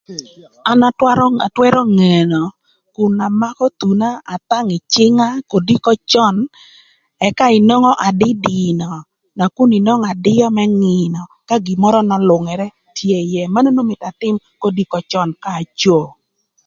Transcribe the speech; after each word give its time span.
An 0.71 0.79
atwörö 0.89 1.27
atwërö 1.45 1.81
ngeno 1.97 2.43
kun 2.95 3.13
amakö 3.27 3.65
thuna, 3.79 4.09
atönö 4.33 4.73
ï 4.77 4.79
cïnga 4.91 5.27
kodiko 5.51 5.91
cön 6.11 6.37
ëka 7.27 7.45
inwongo 7.57 7.91
adïdïnö 8.07 8.89
nakun 9.37 9.69
inwongo 9.79 10.05
adïö 10.13 10.45
më 10.57 10.63
ngïnö 10.79 11.21
ka 11.49 11.55
gin 11.65 11.79
mörö 11.83 11.99
n'ölüngërë 12.05 12.67
tye 12.97 13.17
ïë, 13.31 13.51
manön 13.53 13.87
mïtö 13.89 14.05
atïm 14.11 14.35
kodiko 14.61 14.97
cön 15.11 15.29
ka 15.43 15.49
acoo. 15.61 16.05